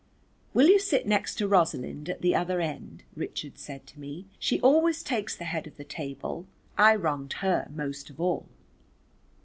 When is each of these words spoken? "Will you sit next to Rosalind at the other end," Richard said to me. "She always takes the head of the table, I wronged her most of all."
"Will 0.55 0.65
you 0.67 0.79
sit 0.79 1.05
next 1.05 1.35
to 1.35 1.47
Rosalind 1.47 2.09
at 2.09 2.21
the 2.23 2.33
other 2.33 2.59
end," 2.59 3.03
Richard 3.15 3.59
said 3.59 3.85
to 3.85 3.99
me. 3.99 4.25
"She 4.39 4.59
always 4.61 5.03
takes 5.03 5.37
the 5.37 5.43
head 5.43 5.67
of 5.67 5.77
the 5.77 5.83
table, 5.83 6.47
I 6.75 6.95
wronged 6.95 7.33
her 7.33 7.67
most 7.71 8.09
of 8.09 8.19
all." 8.19 8.47